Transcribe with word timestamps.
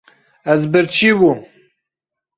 Ez 0.51 0.61
birçî 0.71 1.11
bûm. 1.19 1.39